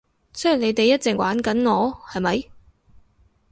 [0.33, 2.43] 即係你哋一直玩緊我，係咪？